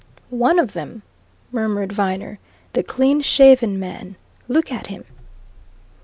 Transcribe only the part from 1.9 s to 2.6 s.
Viner.